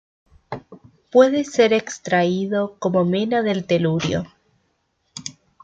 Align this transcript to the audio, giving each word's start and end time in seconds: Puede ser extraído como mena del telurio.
Puede 1.11 1.43
ser 1.43 1.73
extraído 1.73 2.73
como 2.79 3.05
mena 3.05 3.43
del 3.43 3.65
telurio. 3.67 4.25